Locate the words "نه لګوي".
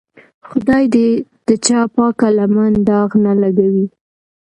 3.25-3.87